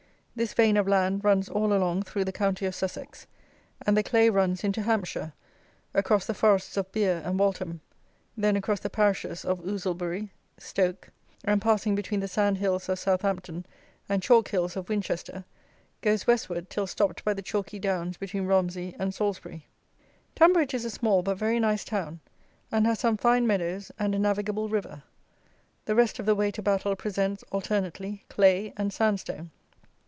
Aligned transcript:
This 0.33 0.53
vein 0.53 0.77
of 0.77 0.87
land 0.87 1.25
runs 1.25 1.49
all 1.49 1.73
along 1.73 2.03
through 2.03 2.23
the 2.23 2.31
county 2.31 2.65
of 2.65 2.73
Sussex, 2.73 3.27
and 3.85 3.97
the 3.97 4.01
clay 4.01 4.29
runs 4.29 4.63
into 4.63 4.81
Hampshire, 4.83 5.33
across 5.93 6.25
the 6.25 6.33
forests 6.33 6.77
of 6.77 6.89
Bere 6.93 7.21
and 7.21 7.37
Waltham, 7.37 7.81
then 8.37 8.55
across 8.55 8.79
the 8.79 8.89
parishes 8.89 9.43
of 9.43 9.59
Ouslebury, 9.59 10.31
Stoke, 10.57 11.09
and 11.43 11.61
passing 11.61 11.95
between 11.95 12.21
the 12.21 12.29
sand 12.29 12.59
hills 12.59 12.87
of 12.87 12.97
Southampton 12.97 13.65
and 14.07 14.23
chalk 14.23 14.47
hills 14.47 14.77
of 14.77 14.87
Winchester, 14.87 15.43
goes 16.01 16.25
westward 16.25 16.69
till 16.69 16.87
stopped 16.87 17.25
by 17.25 17.33
the 17.33 17.41
chalky 17.43 17.77
downs 17.77 18.15
between 18.15 18.45
Romsey 18.45 18.95
and 18.97 19.13
Salisbury. 19.13 19.65
Tunbridge 20.33 20.73
is 20.73 20.85
a 20.85 20.89
small 20.89 21.23
but 21.23 21.37
very 21.37 21.59
nice 21.59 21.83
town, 21.83 22.21
and 22.71 22.87
has 22.87 22.99
some 22.99 23.17
fine 23.17 23.45
meadows 23.45 23.91
and 23.99 24.15
a 24.15 24.19
navigable 24.19 24.69
river. 24.69 25.03
The 25.85 25.95
rest 25.95 26.19
of 26.19 26.25
the 26.25 26.35
way 26.35 26.51
to 26.51 26.61
Battle 26.61 26.95
presents, 26.95 27.43
alternately, 27.51 28.23
clay 28.29 28.73
and 28.77 28.93
sand 28.93 29.19
stone. 29.19 29.51